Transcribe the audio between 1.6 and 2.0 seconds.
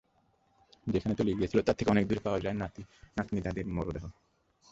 তার থেকে